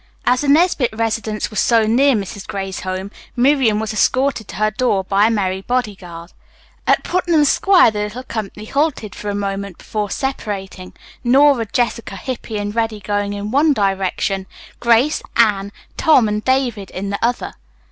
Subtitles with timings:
[0.25, 2.47] As the Nesbit residence was so near Mrs.
[2.47, 6.33] Gray's home, Miriam was escorted to her door by a merry body guard.
[6.87, 10.93] At Putnam Square the little company halted for a moment before separating,
[11.23, 14.47] Nora, Jessica, Hippy and Reddy going in one direction,
[14.79, 17.53] Grace, Anne, Tom and David in the other.